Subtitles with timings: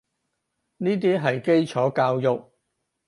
[0.77, 2.51] 呢啲係基礎教育